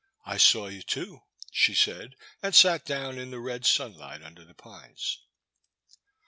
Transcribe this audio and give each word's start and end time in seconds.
''I 0.25 0.37
saw 0.37 0.65
you 0.65 0.81
too/' 0.81 1.21
she 1.51 1.75
said, 1.75 2.15
and 2.41 2.55
sat 2.55 2.85
down 2.85 3.19
in 3.19 3.29
the 3.29 3.39
red 3.39 3.67
sunlight 3.67 4.23
under 4.23 4.43
the 4.43 4.55
pines. 4.55 5.19